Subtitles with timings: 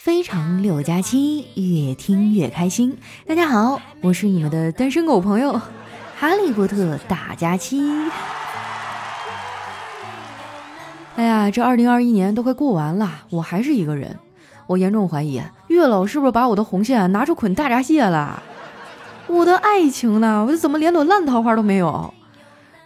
[0.00, 2.96] 非常六加七，越听越开心。
[3.26, 5.60] 大家好，我是你们的单身狗朋友，
[6.16, 7.82] 哈利波特大假期。
[11.16, 14.18] 哎呀，这二零二一年都快过完了，我还是一个人。
[14.68, 18.42] 我严重怀疑月老是不是把我的红线拿出捆大闸蟹了？
[19.26, 20.46] 我的爱情呢？
[20.48, 22.14] 我怎么连朵烂桃花都没有？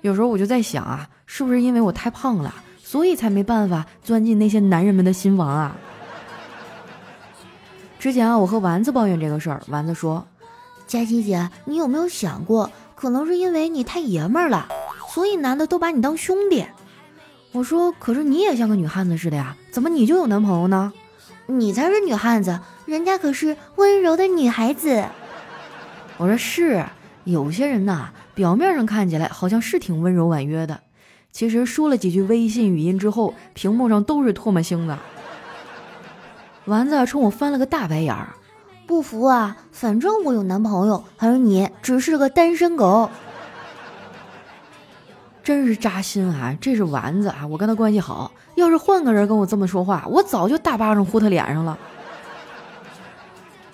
[0.00, 5.76] 有时候我就在想啊，是不是因为我太胖了，所以才没办法钻进那些男人们的心房啊？
[8.04, 10.26] 之前啊，我和丸子抱怨这个事儿，丸子说
[10.86, 14.68] ：“佳琪姐，你有没有想过，可能是因为你太爷们儿了，
[15.14, 16.66] 所以男的都把你当兄弟。”
[17.52, 20.92] 我说：“可是你也像个女汉子似的呀，怎么你就有男朋友呢？
[21.46, 25.06] 你才是女汉子，人家可是温柔的女孩子。”
[26.18, 26.84] 我说：“是，
[27.24, 30.78] 有些人呐，表面上看起来好像是挺温柔婉约的，
[31.32, 34.94] 其实说了几句微信语音之后，屏幕上都是唾沫星子。”
[36.66, 38.34] 丸子冲我翻了个大白眼儿，
[38.86, 39.56] 不服啊！
[39.70, 43.10] 反正我有男朋友，而你只是个单身狗，
[45.42, 46.56] 真是扎心啊！
[46.58, 51.78] 这是丸子啊，我跟他关系好，要是换个人跟我这么说话，我早就大巴掌呼他脸上了。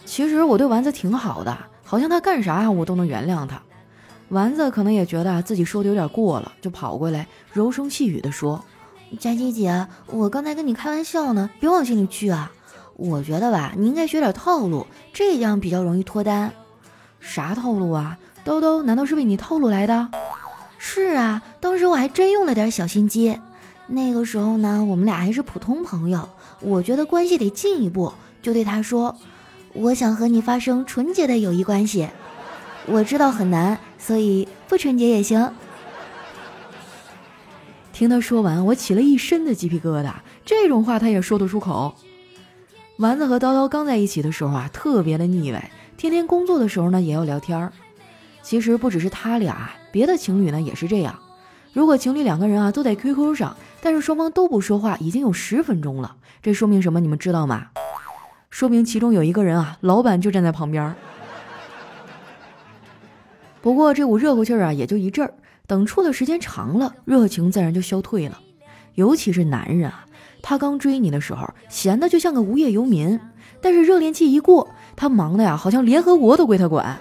[0.05, 3.63] 其实我对丸子挺好的，好像他干啥我都能原谅他。
[4.31, 8.65] 丸子可能也觉得自己说的有点过了，就跑过来柔声细语的说
[9.21, 12.51] ：“佳琪姐，我刚才跟你开玩笑呢，别往心里去啊。”
[13.01, 16.53] 我觉得吧，你应该学点套路，这样比较容易脱单。
[17.19, 18.19] 啥套路啊？
[18.45, 20.11] 兜兜难道是为你套路来的？
[20.77, 23.41] 是啊，当时我还真用了点小心机。
[23.87, 26.29] 那个时候呢，我们俩还是普通朋友，
[26.61, 29.17] 我觉得关系得进一步，就对他说
[29.73, 32.07] ：“我想和你发生纯洁的友谊关系。”
[32.85, 35.51] 我知道很难，所以不纯洁也行。
[37.95, 40.13] 听他说完，我起了一身的鸡皮疙瘩。
[40.45, 41.95] 这种话他也说得出口。
[43.01, 47.73] 丸子和叨叨刚在一起的时候啊，特别的腻歪，天天工作的时候呢也要聊天儿。
[48.43, 51.19] 其实不只是他俩，别的情侣呢也是这样。
[51.73, 57.01] 如果情侣两个人啊都在 QQ 上，但是双方都不说话，已经有十分钟了，这说明什么？
[57.01, 57.69] 你们知道吗？
[58.51, 60.95] 说明其中有一个人啊，老板就站在旁边。
[63.63, 65.33] 不过这股热乎气儿啊也就一阵儿，
[65.67, 68.39] 等处的时间长了，热情自然就消退了，
[68.97, 70.05] 尤其是男人啊。
[70.43, 73.19] 他刚追你的时候，闲的就像个无业游民；
[73.61, 76.99] 但是热恋期一过，他忙的呀，好像联合国都归他管。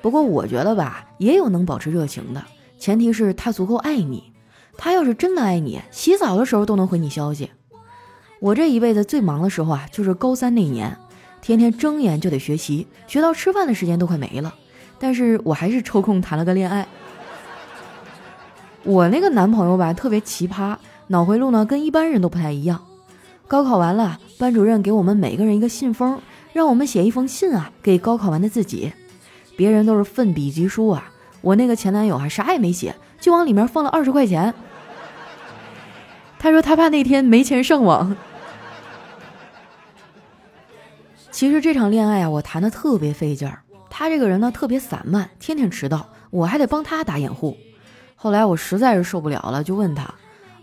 [0.00, 2.42] 不过我觉得吧，也有能保持热情的，
[2.78, 4.32] 前提是他足够爱你。
[4.76, 7.50] 他要是真的爱你，洗澡的时候都能回你消息。
[8.40, 10.96] 我这一辈子最忙的时候啊，就是高三那年，
[11.40, 14.52] 天天睁眼就得学习，学到吃饭的时间都快没了。
[14.98, 16.88] 但是我还是抽空谈了个恋爱。
[18.84, 20.76] 我那个男朋友吧，特别奇葩，
[21.06, 22.84] 脑回路呢跟一般人都不太一样。
[23.46, 26.20] 高考完了，班主任给我们每个人一个信封，
[26.52, 28.92] 让我们写一封信啊，给高考完的自己。
[29.56, 31.12] 别人都是奋笔疾书啊，
[31.42, 34.52] 我那个前男友啊啥也没写，就往里面放了二十块钱。
[36.38, 38.16] 他说他怕那天没钱上网。
[41.30, 43.60] 其实这场恋爱啊，我谈的特别费劲儿。
[43.88, 47.56] 他这个人呢特别散漫，天天迟到，我还得帮他打掩护。
[48.22, 50.14] 后来我实在是受不了了，就问他：“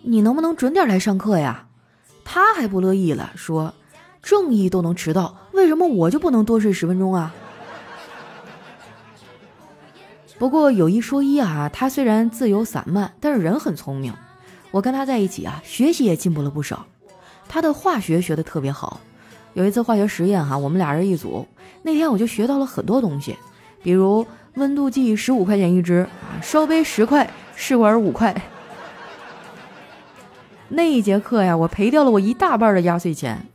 [0.03, 1.66] 你能不能准点来上课呀？”
[2.24, 3.74] 他还不乐意了，说
[4.24, 7.36] ：“正义都能迟到，为什么我就不能多睡十分钟啊？”
[10.40, 14.14] 不过有一说一啊，他虽然自由散漫，但是人很聪明。
[14.72, 16.86] 我跟他在一起啊，学习也进步了不少。
[17.50, 19.02] 他的化学学的特别好。
[19.53, 21.46] 有一次化学实验哈，我们俩人一组，
[21.84, 23.36] 那天我就学到了很多东西，
[23.84, 27.30] 比如温度计十五块钱一支啊，烧杯十块。
[27.62, 28.34] 试管五块，
[30.70, 33.46] 那一节课呀，我赔掉了我一大半的压岁钱。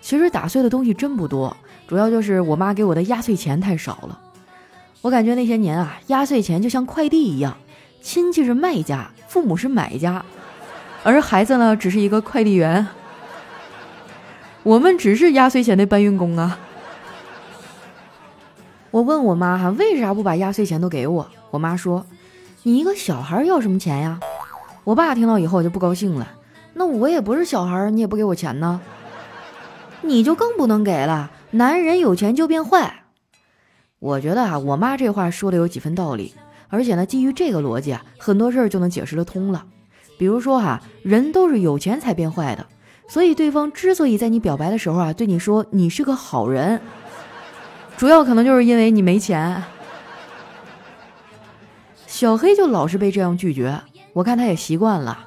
[0.00, 1.56] 其实打碎的东西真不多，
[1.86, 4.20] 主要就是我妈给我的压岁钱太少了。
[5.00, 7.56] 我感觉那些年啊，压岁钱就像快递一样，
[8.02, 10.24] 亲戚是卖家，父母是买家，
[11.04, 12.84] 而孩子呢，只是一个快递员。
[14.64, 16.58] 我们只是压岁钱的搬运工啊。
[18.90, 21.30] 我问我妈哈，为啥不把压岁钱都给我？
[21.52, 22.04] 我妈说。
[22.66, 24.18] 你一个小孩要什么钱呀？
[24.82, 26.26] 我爸听到以后就不高兴了。
[26.74, 28.80] 那我也不是小孩，你也不给我钱呢，
[30.02, 31.30] 你就更不能给了。
[31.52, 33.04] 男人有钱就变坏。
[34.00, 36.34] 我觉得啊，我妈这话说的有几分道理，
[36.66, 39.64] 而且呢，基于这个逻辑啊，很多事儿就能解释得通了。
[40.18, 42.66] 比如说哈，人都是有钱才变坏的，
[43.06, 46.80] 所以对方之所以在你表白的时候啊，对你说你是个好人，
[47.96, 49.62] 主要可能就是因为你没钱。
[52.16, 53.78] 小黑就老是被这样拒绝，
[54.14, 55.26] 我看他也习惯了。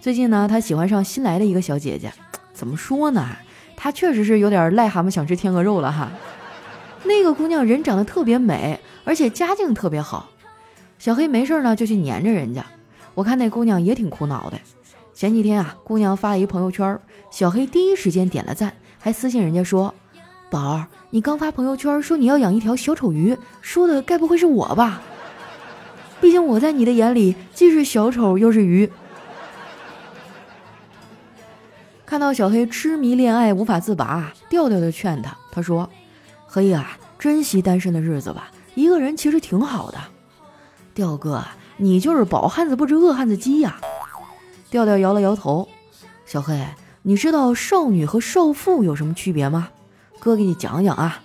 [0.00, 2.10] 最近呢，他喜欢上新来的一个小姐姐，
[2.54, 3.36] 怎么说呢？
[3.76, 6.10] 她确实是有点癞蛤蟆想吃天鹅肉了哈。
[7.02, 10.30] 那个姑娘人长得特别美，而且家境特别好。
[10.98, 12.64] 小黑没事呢就去黏着人家，
[13.12, 14.58] 我看那姑娘也挺苦恼的。
[15.12, 16.98] 前几天啊，姑娘发了一朋友圈，
[17.30, 19.94] 小黑第一时间点了赞，还私信人家说
[20.48, 25.02] ：“宝儿，你刚发朋友圈说你要养一条小丑鱼，说的该不会是我吧？
[26.24, 28.90] 毕竟我在你的眼里既是小丑又是鱼。”
[32.06, 35.90] 看到小黑痴迷恋爱无法自拔，调调就劝他，他说
[36.48, 39.98] ：“黑啊，珍惜单身的日子吧，一个人其实挺好的。”
[40.94, 41.44] 调哥，
[41.76, 43.78] 你就是饱汉子不知饿汉子饥呀！
[44.70, 45.68] 调调摇了摇头。
[46.24, 46.58] 小黑，
[47.02, 49.68] 你知道少女和少妇有什么区别吗？
[50.18, 51.20] 哥给你讲讲啊。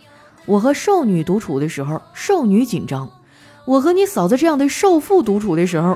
[0.46, 3.08] 我和少女独处的时候，少女紧张；
[3.70, 5.96] 我和你嫂子这样的少妇独处的时候，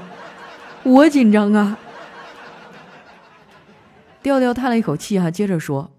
[0.83, 1.75] 我紧张啊。
[4.21, 5.89] 调调叹了一口气，哈，接着说：“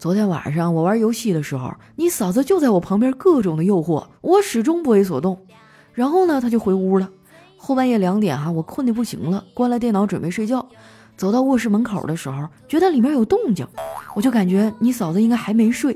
[0.00, 5.38] 昨天晚上我玩游戏的时候，你嫂子就在我旁边，各种的诱惑，我始终不为所动。
[5.92, 7.10] 然后呢，他就回屋了。
[7.58, 10.66] 后半夜两点，哈，我困得不行了，关了电脑准备睡觉。
[11.18, 13.66] 走到卧室门口的时候，觉得里面有动静，
[14.14, 15.94] 我就感觉你嫂子应该还没睡。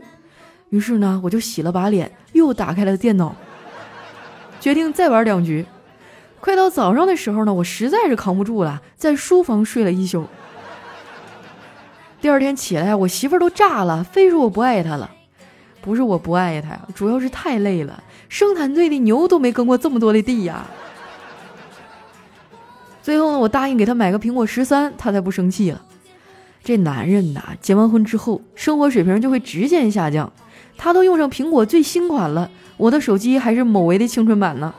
[0.69, 3.35] 于是呢，我就洗了把脸，又打开了电脑，
[4.61, 5.67] 决定再玩两局。
[6.41, 10.27] 快到早上的时候呢，我实在是扛不住了，在书房睡了一宿。”
[12.21, 15.11] 第二天起来，我媳妇儿都炸了，非说我不爱她了。
[15.81, 20.67] 不是我不爱她呀，主要是太累了，生产队的牛都没耕过这么多的地呀。
[23.03, 25.83] 最后呢，我答应给她买个苹果十三，她才不生气了。
[26.65, 30.33] 这男人呐，结完婚之后，生活水平就会直线下降。
[30.79, 34.75] 他都用上苹果最新款了，我的手机还是某维的青春版呢。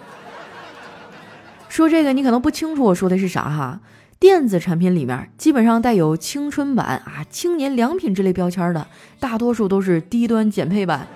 [1.70, 3.80] 说这个你可能不清楚我说的是啥哈。
[4.20, 8.88] 电子产品里面基本上带有青春版啊、青年良品之类标签的，
[9.20, 11.08] 大多数都是低端减配版。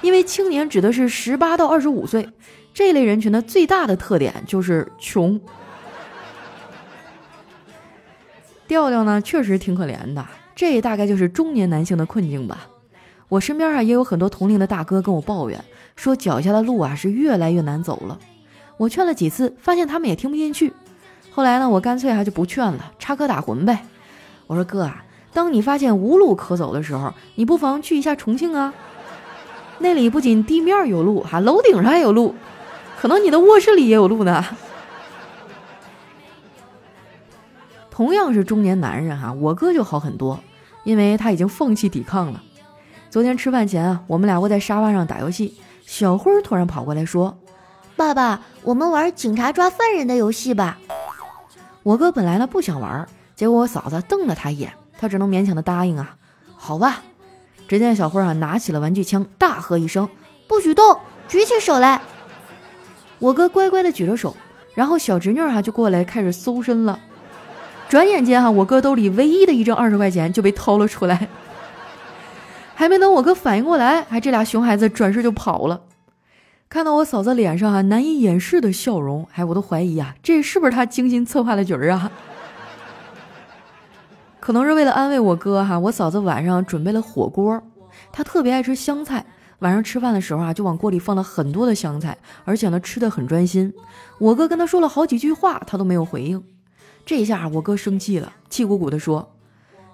[0.00, 2.28] 因为青年指的是十八到二十五岁
[2.72, 5.40] 这类人群的最大的特点就是穷。
[8.68, 10.24] 调调呢，确实挺可怜的，
[10.54, 12.68] 这大概就是中年男性的困境吧。
[13.30, 15.64] 我身边啊也有很多同龄的大哥跟我抱怨，
[15.96, 18.18] 说脚下的路啊是越来越难走了。
[18.76, 20.72] 我劝了几次，发现他们也听不进去。
[21.30, 23.86] 后来呢，我干脆还就不劝了，插科打诨呗。
[24.48, 28.74] 我说哥啊，当你发现无路可走的时候，你不妨去一下重庆啊，
[29.78, 32.34] 那里不仅地面有路，哈，楼顶上还有路，
[33.00, 34.44] 可能你的卧室里也有路呢。
[37.90, 40.40] 同样是中年男人哈，我哥就好很多，
[40.82, 42.42] 因为他已经放弃抵抗了。
[43.10, 47.36] 昨天吃饭前啊，我们俩窝在沙发上打游戏，小辉突然跑过来说
[47.96, 50.78] ：“爸爸，我们玩警察抓犯人的游戏吧。”
[51.82, 53.04] 我哥本来呢不想玩，
[53.34, 56.14] 结果我嫂子瞪了他一眼，他只能勉强的答应啊。
[56.54, 57.02] 好吧，
[57.66, 60.08] 只见小辉啊拿起了玩具枪，大喝一声
[60.46, 60.96] ：“不许动，
[61.26, 62.00] 举起手来！”
[63.18, 64.36] 我哥乖乖的举着手，
[64.76, 67.00] 然后小侄女哈就过来开始搜身了。
[67.88, 71.28] 转眼间哈，我哥兜里唯一的一张二十块钱就被掏了出来，
[72.80, 75.82] 还没等我哥反应过来，还这俩熊孩子转身就跑了。
[76.70, 82.10] 看到我嫂子脸上啊难以掩饰的笑容，哎，我都怀疑啊，这是不是他精心策划的局儿啊？
[84.40, 87.62] 可能是为了安慰我哥哈，我嫂子晚上准备了火锅，
[88.10, 89.26] 她特别爱吃香菜，
[89.58, 92.16] 晚上吃饭的时候啊，就往锅里放了很多的香菜，
[92.46, 93.74] 而且呢吃的很专心。
[94.18, 96.42] 我哥跟他说了好几句话，他都没有回应。
[97.04, 99.34] 这一下我哥生气了，气鼓鼓的说：“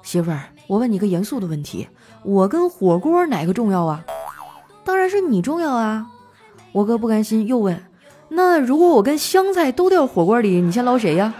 [0.05, 1.89] 媳妇儿，我问你个严肃的问题，
[2.27, 4.05] 我跟火锅哪个重要啊？
[4.85, 6.09] 当然是你重要啊。”
[6.73, 7.81] 我哥不甘心，又问
[8.29, 11.33] ：“那如果我跟香菜都掉火锅里，你先捞谁呀？”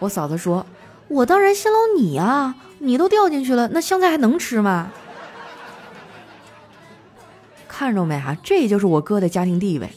[0.00, 0.66] 我嫂子说
[1.08, 2.56] ：“我当然先捞你啊！
[2.78, 4.90] 你都掉进去了，那香菜还能吃吗？”
[7.68, 9.90] 看着没哈，这就是我哥的家庭地位。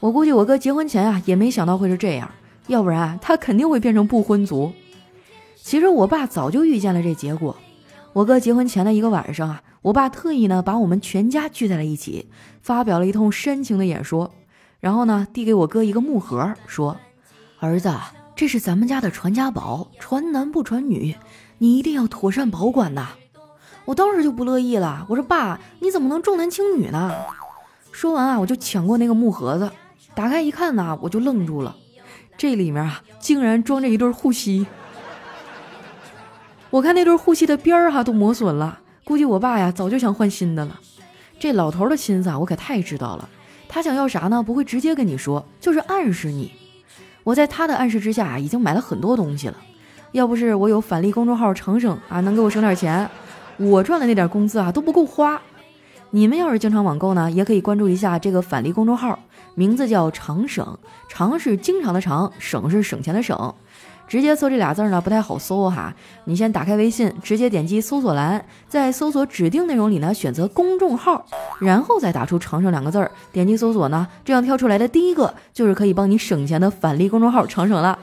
[0.00, 2.28] 我估计我哥结婚前啊，也没想到会是这样，
[2.66, 4.72] 要不然他肯定会变成不婚族。
[5.62, 7.56] 其实我爸早就预见了这结果。
[8.12, 9.62] 我哥结婚前的一个晚上啊。
[9.82, 12.28] 我爸特意呢把我们全家聚在了一起，
[12.60, 14.32] 发表了一通煽情的演说，
[14.78, 16.96] 然后呢递给我哥一个木盒，说
[17.58, 17.92] ：“儿子，
[18.36, 21.16] 这是咱们家的传家宝，传男不传女，
[21.58, 23.08] 你一定要妥善保管呐。”
[23.86, 27.12] 我当时就不乐意了，我说：“爸，你怎么能重男轻女呢？”
[27.90, 29.68] 说完啊，我就抢过那个木盒子，
[30.14, 31.74] 打开一看呢，我就愣住了，
[32.38, 34.64] 这里面啊竟然装着一对护膝，
[36.72, 38.78] 我看那对护膝的边儿哈都磨损了。
[39.04, 40.80] 估计我爸呀早就想换新的了，
[41.38, 43.28] 这老头的心思啊我可太知道了。
[43.68, 44.42] 他想要啥呢？
[44.42, 46.50] 不会直接跟你说，就是暗示你。
[47.24, 49.56] 我在他的暗示之下啊，已经买了很多东西了。
[50.12, 53.06] 要不是我有返利公众号长省啊，能给我省点钱，
[53.58, 55.38] 我赚的那点工资啊都不够花。
[56.08, 59.18] 你们要是经常网购呢，也可以关注一下这个返利公众号，
[59.54, 63.54] 名字叫长省，长是经常的长，省是省钱的省。
[64.12, 71.24] 直接搜这俩字呢不太好搜哈，你先打开微信，直接点击搜索栏，在搜索指定内容里呢选择公众号，
[71.60, 77.98] 然后再打出长省两个字儿，点击搜索呢，这样跳出来的第一个就是可以帮你省钱的返利公众号长省了。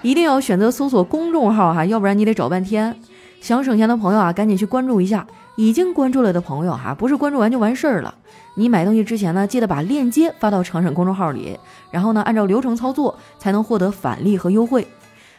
[0.00, 2.98] 一定要选择搜索公众号哈，要不然你得找半天。
[3.42, 5.26] 想省钱的朋友啊，赶紧去关注一下。
[5.56, 8.14] 已经关注了的朋友哈，不是关注完就完事儿了。
[8.54, 11.58] 你买东西之前呢，记得把链接发到长省公众号里，
[11.90, 14.86] 然后呢，按照流程操作，才能获得返利和优惠。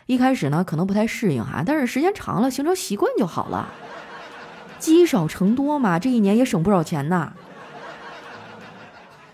[0.08, 3.70] 一开始呢，可能不太适应哈，但是时间长了，形成习惯就好了。
[4.80, 7.34] 积少成多嘛，这一年也省不少钱呐。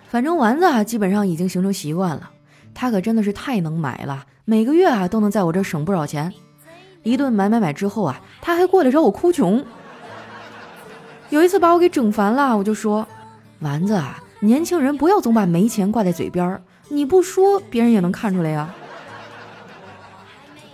[0.09, 2.31] 反正丸子啊，基本上已经形成习惯了。
[2.73, 6.33] 他可真的是太能买了，每个月啊都能在我这省不少钱。
[7.03, 9.63] 一顿买买买之后啊，他还过来找我哭穷。
[11.33, 13.07] 有一次把我给整烦了，我就说
[13.61, 18.71] ：“丸子啊，年轻人不要总把没钱挂在嘴边儿，你不说别人也能看出来呀。”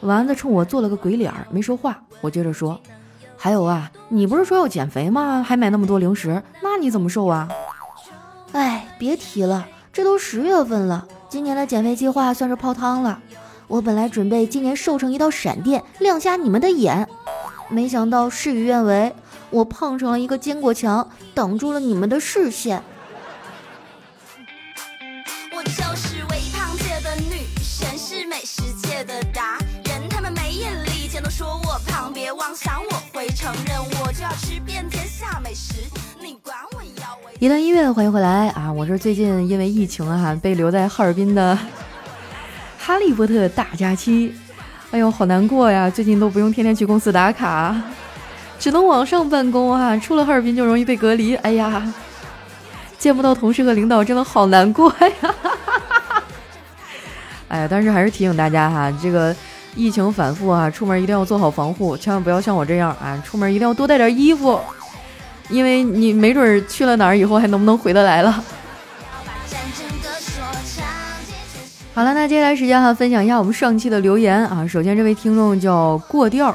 [0.02, 2.02] 丸子冲我做了个鬼脸，没说话。
[2.20, 2.78] 我接着说
[3.40, 5.42] ：“还有啊，你不是说要减肥吗？
[5.48, 7.48] 还买那么多零食，那你怎么瘦啊？”
[8.52, 13.18] 哎，别提了，这都十月份了，今年的减肥计划算是泡汤了。
[13.70, 17.08] 我本来准备今年瘦成一道闪电，亮瞎你们的眼，
[17.70, 19.16] 没想到事与愿违。
[19.50, 22.82] 我碰成了一个坚果墙，挡住了你们的视线。
[25.52, 30.08] 我就是微胖界的女神，是美食界的达人。
[30.10, 35.84] 他们没眼力见都说我胖，别妄想我会承认，我就要吃遍天下美食。
[36.22, 37.18] 你管我要？
[37.40, 38.72] 一段音乐，欢迎回来啊！
[38.72, 41.58] 我是最近因为疫情啊，被留在哈尔滨的
[42.78, 44.34] 哈利波特大假期。
[44.92, 45.90] 哎呦，好难过呀！
[45.90, 47.76] 最近都不用天天去公司打卡。
[48.60, 49.96] 只能网上办公啊！
[49.98, 51.34] 出了哈尔滨就容易被隔离。
[51.38, 51.82] 哎呀，
[52.98, 55.36] 见不到同事和领导，真的好难过呀！
[57.48, 59.34] 哎呀，但是还是提醒大家哈，这个
[59.76, 64.60] 疫情反复啊，出门一定要做好防护，千万不要像我这样啊，出门一定要多带点衣服，
[65.48, 68.44] 因为你没准去了哪儿以后还能不能回得来了。
[71.94, 74.68] 好了，那接下来时间哈，分享一下我们上期的留言啊。
[74.68, 76.54] 首先，这位听众叫过调。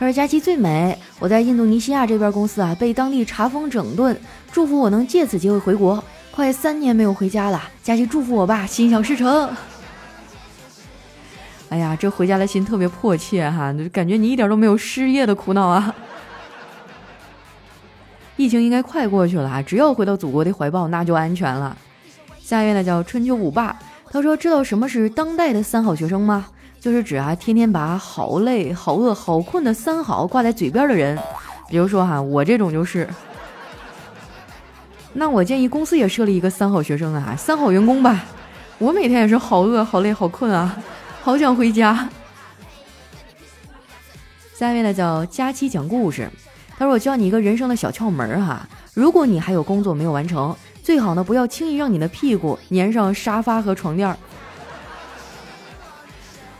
[0.00, 4.18] 他说：“佳期最美，我在印度尼西亚这边公司啊，被当地查封整顿。
[4.50, 6.02] 祝福我能借此机会回国。
[6.30, 9.50] 快三年没有回家了，佳期祝福我吧，心想事成。
[11.68, 15.94] 哎呀，这回家的心特别迫切哈，就感觉你一点都没有失业的苦恼啊。
[18.38, 21.76] 疫情应该快过去了啊，只要回到祖国的怀抱，那就安全了。
[22.38, 23.78] 下一位呢叫春秋五霸，
[24.10, 26.46] 他说：知道什么是当代的三好学生吗？”
[26.80, 31.18] 就是指啊，天天把好累、好饿、好困的三好挂在嘴边的人，
[31.68, 33.06] 比如说哈，我这种就是。
[35.12, 38.24] 那我建议公司也设立一个三好学生啊，三好员工吧。
[38.78, 40.74] 我每天也是好饿、好累、好困啊，
[41.20, 42.08] 好想回家。
[44.54, 46.30] 下面呢叫佳期讲故事，
[46.78, 54.16] 他说我教你一个人生的小窍门哈，如果你还有工作没有完成，最好呢不要轻易让你的屁股粘上沙发和床垫儿。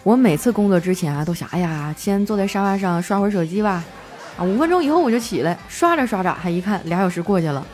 [0.02, 3.85] 我每次工作之前啊，都想，哎呀，先坐在沙发上刷会儿手机吧，
[4.38, 7.66] 啊，五分钟以后我就起来，刷着刷着，还一看俩小时过去了。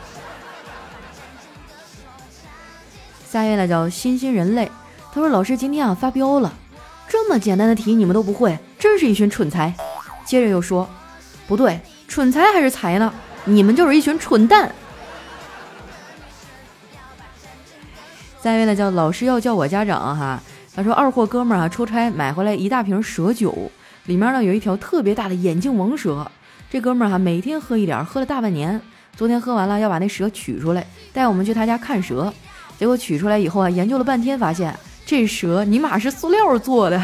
[3.29, 4.69] 下一位呢叫新新人类，
[5.13, 6.53] 他说老师今天啊发飙了，
[7.07, 9.73] 这么简单的题你们都不会，真是一群蠢材。
[10.25, 10.87] 接着又说，
[11.47, 11.79] 不对，
[12.09, 13.13] 蠢材还是才呢？
[13.45, 14.69] 你们就是一群蠢蛋。
[18.41, 20.41] 下一位呢叫老师要叫我家长哈。
[20.77, 23.71] 他说：“二货哥们儿啊，出差买回来一大瓶蛇酒，
[24.05, 26.29] 里面呢有一条特别大的眼镜王蛇。
[26.69, 28.79] 这哥们儿哈每天喝一点，喝了大半年。
[29.15, 32.31] 昨天喝完了，要把那蛇取出来，带我们去他家看蛇。
[32.77, 34.71] 结果取出来以后啊，研究了半天，发现
[35.03, 37.03] 这蛇尼玛是塑料做的，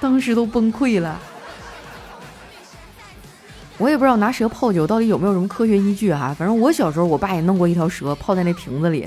[0.00, 1.20] 当时都崩溃了。
[3.76, 9.06] 我也不知道拿蛇泡酒到底有没有什么科学依据哈，反正我小时候我爸也弄过一条蛇泡在那瓶子里。”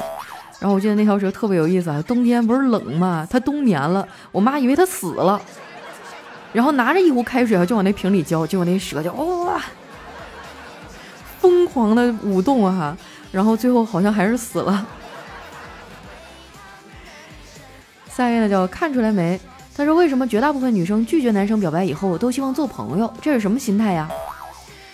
[0.60, 3.25] 然后我记得那条蛇特别有意思啊，冬天不是冷吗？
[3.30, 5.42] 它冬眠了，我妈以为它死了，
[6.51, 9.62] 然后拿着一壶开水啊，就往那瓶里浇，结果那蛇就哇，
[11.39, 12.98] 疯狂的舞动啊，
[13.32, 14.86] 然后最后好像还是死了。
[18.10, 19.39] 下一位呢叫看出来没？
[19.78, 23.13] 他说为什么绝大部分女生拒绝男生表白以后都希望做朋友？
[23.22, 24.10] 这是什么心态呀？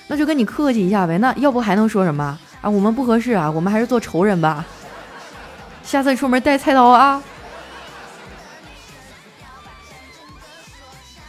[0.07, 2.69] 那就跟你客气一下呗，那要不还能说什么啊？
[2.69, 4.63] 我们不合适啊，我们还是做仇人吧。
[5.85, 7.23] 下次出门带菜刀啊！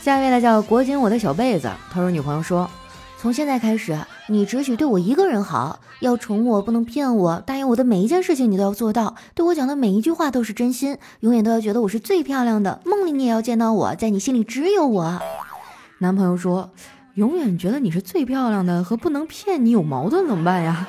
[0.00, 2.68] 下一位呢叫裹紧我的小被子，他说女朋友说，
[3.18, 3.96] 从现在开始
[4.28, 15.20] 你只许对我一个人好，要宠我，不能骗我，答应我的每一件事情你都要做到，对我讲的每一句话都是真心，永远都要觉得我是最漂亮的，梦里你也要见到我，在你心里只有我。
[15.98, 16.70] 男朋友说，
[17.14, 20.88] 永远觉得你是最漂亮的和不能骗你有矛盾怎么办呀？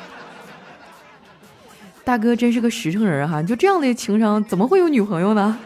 [2.08, 5.58] 大哥真是个实诚人哈，就这样的情商怎么会有女朋友呢？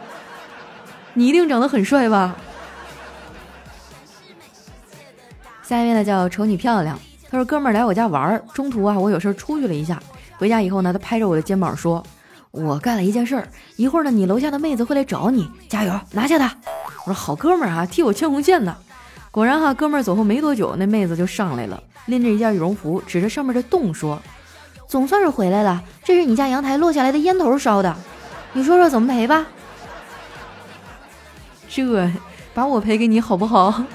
[1.13, 2.35] 你一定长得很帅吧？
[5.61, 10.01] 下一位呢叫瞅你漂亮，他说哥们儿来我家玩儿，中途啊我有事儿出去了一下，
[10.39, 12.03] 回家以后呢他拍着我的肩膀说，
[12.49, 16.57] 我干了一件事儿，一会儿呢你楼下的妹子会来找你，加油拿下她。
[17.05, 18.75] 我说好哥们儿啊，替我牵红线呢。
[19.29, 24.19] 果然哈，哥们儿走后没多久，那妹子就上来了，拎着一件羽绒服，指着上面的洞说，
[24.91, 27.95] 总算是回来了，这是你家阳台落下来的烟头烧的，
[28.51, 29.45] 你说说怎么赔吧？
[31.69, 32.11] 这
[32.53, 33.85] 把我赔给你好不好？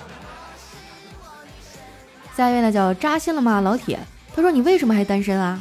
[2.36, 3.98] 下一位呢叫扎心了吗，老铁？
[4.36, 5.58] 他说你为什么还单身啊？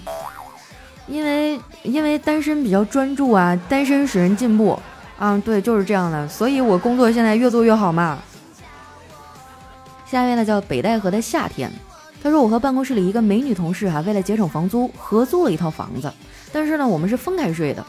[1.08, 4.78] 因为因为单身比较专注啊，单身使人进步
[5.18, 6.28] 啊，对，就是这样的。
[6.28, 8.20] 所以我工作现在越做越好嘛。
[10.06, 11.72] 下一位呢叫北戴河的夏天，
[12.21, 16.11] 他说我和办公室里一个美女同事哈，为了节省房租，合租了一套房子，
[16.51, 17.85] 但是呢我们是分开睡的。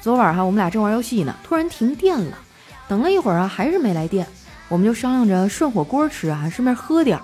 [0.00, 2.38] 昨晚哈我们俩正玩游戏呢，突然停电了。
[2.86, 4.26] 等了一会儿啊，还是没来电，
[4.68, 7.22] 我们就商量着涮火锅吃啊，顺便喝点儿。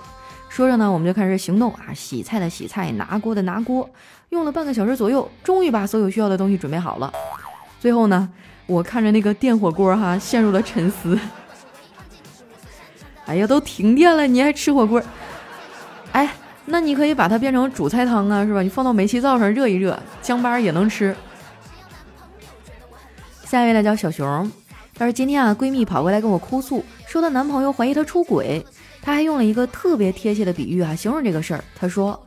[0.49, 3.89] 说着呢，我们就开始行动啊，洗菜的洗菜，拿锅的拿锅，
[4.29, 7.13] 用了半个小时左右，终于把所有需要的东西准备好了。
[7.79, 8.27] 最后呢，
[8.65, 11.17] 我看着那个电火锅哈，陷入了沉思。
[13.25, 15.01] 哎呀，都停电了，你还吃火锅？
[16.11, 16.29] 哎，
[16.65, 18.61] 那你可以把它变成煮菜汤啊，是吧？
[18.61, 21.15] 你放到煤气灶上热一热，姜巴也能吃。
[23.43, 24.51] 下一位呢，叫小熊。
[24.97, 28.65] 但是今天啊，闺蜜跑过来跟我哭诉，说她男朋友怀疑她出轨。
[29.01, 31.63] 她还用了一个特别贴切的比喻啊，形容这个事儿。
[31.75, 32.17] 她说：“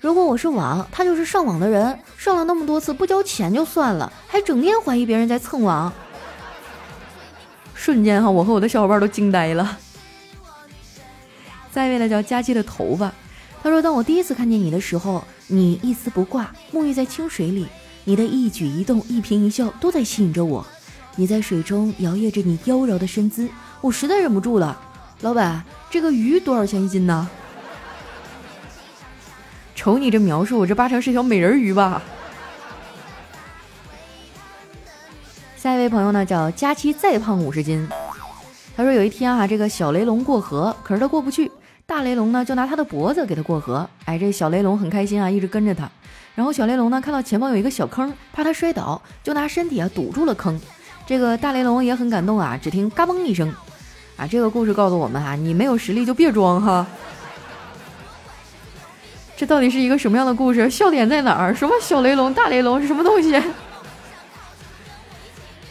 [0.00, 5.90] 如果我是网，他就是上网的人，上了那么多次不交钱就算了，还整天怀疑别人在蹭网。”
[7.74, 9.78] 瞬间哈，我和我的小伙伴都惊呆了。
[11.72, 13.10] 再一位呢，叫佳期的头发。
[13.62, 17.66] 他说：“当我第一次看见你的时候，你一丝不挂，沐浴在清水里，
[18.04, 20.66] 你的一举一动、一颦一笑都在吸引着我。”
[21.16, 24.80] 你在水中摇曳着你妖娆的身姿，我实在忍不住了。
[25.20, 27.28] 老板，这个鱼多少钱一斤呢？
[29.74, 32.00] 瞅你这描述，我这八成是条美人鱼吧？
[35.56, 37.86] 下一位朋友呢，叫佳期再胖五十斤。
[38.74, 41.50] 他说有一天啊，这个小雷龙过河，可是他过不去，
[41.90, 43.84] 大雷龙呢就拿他的脖子给他过河。
[44.04, 45.90] 哎，这小雷龙很开心啊，一直跟着他。
[46.36, 50.58] 然后小雷龙呢看到前方有一个小坑，怕他摔倒，就拿身体啊堵住了坑。
[51.04, 53.52] 这个大雷龙也很感动啊，只听嘎嘣一声，
[54.16, 56.86] 啊，这个故事告诉我们哈，你没有实力就别装哈。
[59.36, 60.70] 这到底是一个什么样的故事？
[60.70, 61.52] 笑点在哪儿？
[61.52, 63.34] 什么小雷龙、大雷龙是什么东西？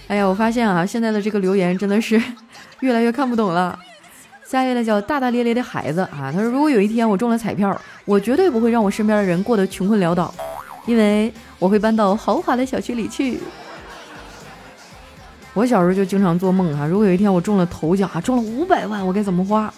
[0.09, 2.21] 哎呀，我发现啊，现在的这个留言真的是
[2.81, 3.79] 越来越看不懂了。
[4.49, 10.33] 下一位呢叫大大咧咧的孩子啊，他说如果有一天我中了彩票，我绝对不会让我身边的人过得穷困潦倒，
[10.87, 13.39] 因为我会搬到豪华的小区里去。
[15.53, 19.71] 我小时候就经常做梦哈，如果有一天我中了头奖啊，中了五百万，我该怎么花？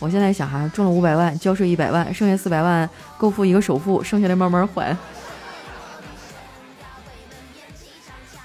[0.00, 4.96] 我现在想哈，中了五百万，交税一百万，剩下四百万够付一个首付，剩下的慢慢还。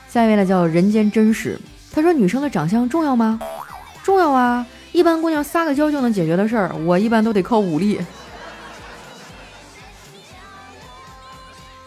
[0.07, 1.59] 下一位呢叫人间真实，
[1.91, 3.39] 他说女生的长相重要吗？
[4.03, 7.99] 重要啊，一般姑娘撒个娇就能解决的事儿，我一般都得靠武力。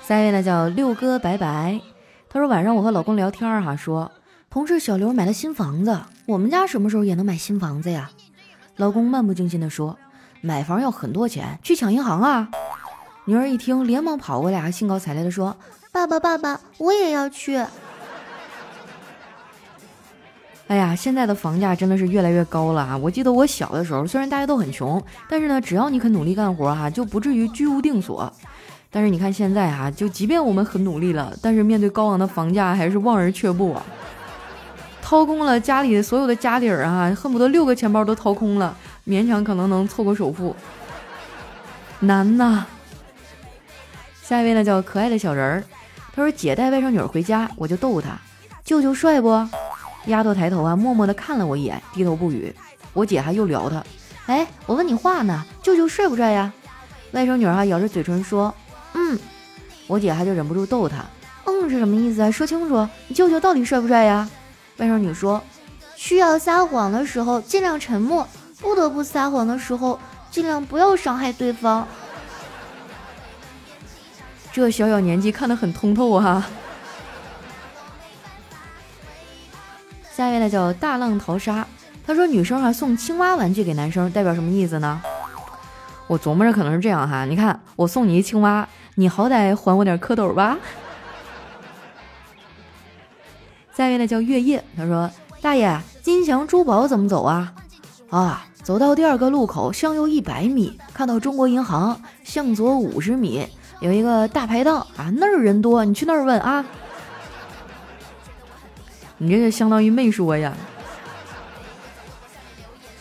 [0.06, 1.80] 下一位呢叫六哥白白，
[2.28, 4.12] 他说晚上我和老公聊天哈，说。
[4.48, 8.10] 同事小刘买了新房子，我们家什么时候也能买新房子呀？
[8.76, 9.98] 老公漫不经心地说
[10.40, 12.48] ：“买房要很多钱，去抢银行啊！”
[13.26, 15.54] 女儿一听，连忙跑过来，还兴高采烈地说
[15.92, 17.62] ：“爸爸，爸爸，我也要去！”
[20.68, 22.96] 哎呀，现在的房价真的是越来越高了啊！
[22.96, 28.32] 我记得我小的时候，虽然大家都很穷，但是呢，只要你肯努力干活哈，就不至于居无定所。
[28.90, 33.82] 但是你看现在哈，就即便我们很努力了，但是面对高昂的房价，还是望而却步啊！
[35.00, 38.76] 掏空了家里所有的家底儿啊，恨不得六个钱包都掏空了，
[39.06, 40.56] 勉强可能能凑个首付，
[42.00, 42.66] 难呐。
[44.20, 45.64] 下一位呢叫可爱的小人儿，
[46.12, 48.18] 他说姐带外甥女回家，我就逗她，
[48.64, 49.48] 舅舅帅不？
[50.06, 52.54] 丫头抬头啊，默默的看了我一眼，低头不语。
[52.92, 53.84] 我姐还又聊他，
[54.26, 56.52] 哎，我问你话呢，舅舅帅不帅呀？
[57.12, 58.54] 外甥女儿啊咬着嘴唇说，
[58.94, 59.18] 嗯。
[59.86, 61.04] 我姐还就忍不住逗他，
[61.44, 62.30] 嗯是什么意思啊？
[62.30, 64.28] 说清楚，你舅舅到底帅不帅呀？
[64.78, 65.40] 外甥女说
[65.94, 68.26] ：“需要撒谎的时候尽量沉默，
[68.60, 69.98] 不得不撒谎的时候
[70.30, 71.86] 尽量不要伤害对方。
[74.52, 76.48] 这小小年纪看得很通透啊。
[80.16, 81.66] 下一位呢叫大浪淘沙，
[82.06, 84.98] 他说女生啊送青蛙玩具给男生代表什么意思呢？
[86.06, 90.56] 我琢磨着可能是这样哈，你看我送你一青蛙，你好歹还我点蝌蚪吧。
[93.76, 95.10] 下一位呢叫月夜，他说
[95.42, 97.52] 大爷金祥珠宝怎么走啊？
[98.08, 103.46] 啊，走到第二个路口向右一百米，看到中国银行，向左五十米。
[103.80, 106.64] 有一个大排档啊，那儿人多，你去那儿问啊。
[109.18, 110.52] 你这就相当于没说呀。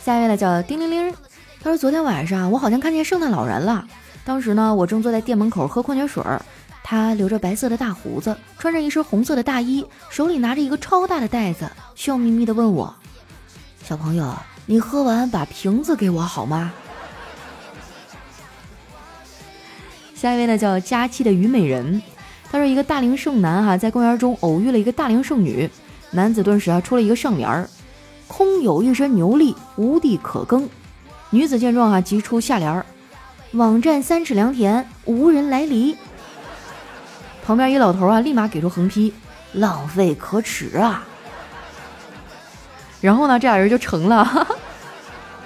[0.03, 1.13] 下一位呢叫叮铃铃，
[1.61, 3.85] 他说昨天晚上我好像看见圣诞老人了。
[4.23, 6.41] 当时呢，我正坐在店门口喝矿泉水儿，
[6.83, 12.93] 他留着白色的大胡子，穿着一身红色的大衣，手里拿着一个超大的袋子，笑眯眯的问我
[13.83, 14.33] ：“小朋友，
[14.65, 16.73] 你喝完把瓶子给我好吗？”
[20.15, 22.01] 下一位呢叫佳期的虞美人，
[22.51, 25.69] 他说一个大龄剩男哈在公园中偶遇了一个大龄剩女，
[26.15, 27.69] 男子顿时啊出了一个上联儿：
[28.27, 30.69] 空有一身牛力，无地可耕。
[31.29, 32.85] 女子见状啊急出下联儿：
[33.51, 35.97] 网站三尺良田，无人来犁。
[37.45, 39.13] 旁边一老头啊立马给出横批：
[39.51, 41.03] 浪费可耻啊！
[43.01, 44.47] 然后呢这俩人就成了。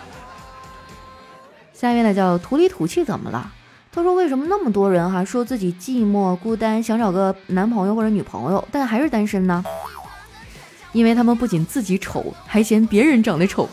[1.74, 3.52] 下一位呢叫土里土气，怎么了？
[3.92, 9.66] 他说：“为什么那么多人哈说自己寂寞孤单，想找个男朋友或者女朋友，但还是单身呢？
[10.92, 13.68] 因为他们不仅自己丑，还嫌别人长得丑。”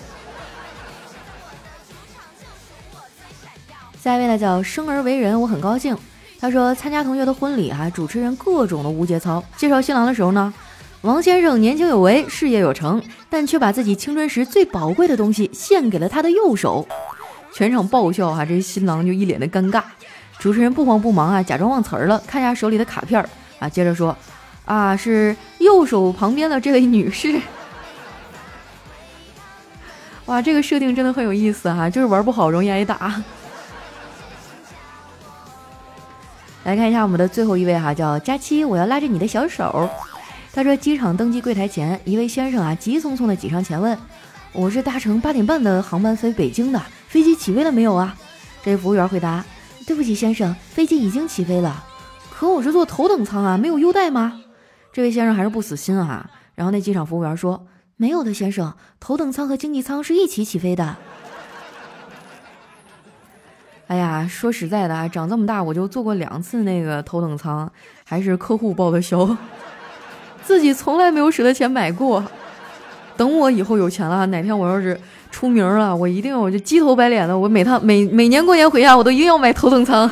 [4.00, 5.96] 下一位呢叫生而为人，我很高兴。
[6.38, 9.42] 他说参加同学的婚礼啊，主持人各种的无节操。
[9.56, 10.54] 介绍新郎的时候呢，
[11.00, 16.86] 王先生年轻有为，事业有成，但却把自己青春时最宝贵的东西献给了他的右手。
[17.52, 19.82] 全场爆笑哈，这新郎就一脸的尴尬。
[20.38, 24.14] 主持人不慌不忙啊，假装忘词儿了，看一下手里的卡片儿啊，接着说，
[24.66, 27.40] 啊，是右手旁边的这位女士。
[30.26, 33.22] 哇，这个设定真的很有意思哈，就是玩不好容易挨打。
[36.64, 39.88] 来看一下我们的最后一位哈，叫佳期，我要拉着你的小手。
[40.52, 43.96] 他说，机场登机柜台前，一位先生啊，急匆匆的挤上前问
[44.52, 48.16] ：“我是搭乘八点半的航班飞北京的。”飞机起飞了没有啊？
[48.64, 49.44] 这服务员回答
[49.86, 51.84] ：“对不起，先生，飞机已经起飞了。
[52.30, 54.40] 可我是坐头等舱啊，没有优待吗？”
[54.96, 56.30] 这位先生还是不死心啊。
[56.54, 60.96] 然后那机场服务员说：“没有的，先生，头等舱和经济舱是一起起飞的。”
[63.88, 67.70] 哎呀，说实在的啊，长这么大我就坐过两次那个头等舱，
[68.06, 69.36] 还是客户报的销，
[70.42, 72.24] 自己从来没有舍得钱买过。
[73.18, 74.98] 等我以后有钱了，哪天我要是……
[75.30, 80.10] 出名了，我一定我就鸡头白脸的，我每趟每每年过年回家，我都一定要买头等舱。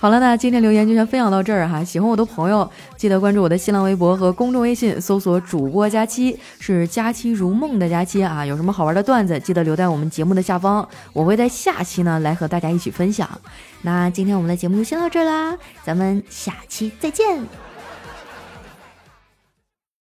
[0.00, 1.82] 好了，那今天留言就先分享到这儿哈。
[1.82, 8.46] 喜欢我的朋友，记得关注我的新浪微博和公众微信，搜索主播佳期，是佳期如梦的佳期啊。
[8.46, 13.28] 有什么好玩的段子，记得留在我们节目的下方，我会在下期呢来和大家一起分享。
[13.82, 17.67] 那今天我们的节目就先到这儿啦，咱们下期再见。